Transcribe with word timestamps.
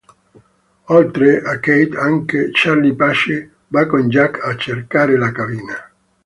Oltre 0.87 1.43
a 1.43 1.59
Kate, 1.59 1.95
anche 1.95 2.49
Charlie 2.53 2.95
Pace 2.95 3.51
va 3.67 3.85
con 3.85 4.09
Jack 4.09 4.39
a 4.43 4.55
cercare 4.55 5.15
la 5.15 5.31
cabina. 5.31 5.91